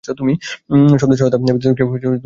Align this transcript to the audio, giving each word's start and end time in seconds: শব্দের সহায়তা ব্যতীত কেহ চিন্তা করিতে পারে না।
শব্দের 0.03 1.17
সহায়তা 1.19 1.37
ব্যতীত 1.39 1.65
কেহ 1.69 1.87
চিন্তা 1.87 1.89
করিতে 1.89 2.05
পারে 2.05 2.13
না। 2.13 2.19